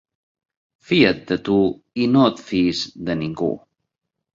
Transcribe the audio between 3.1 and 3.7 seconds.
ningú.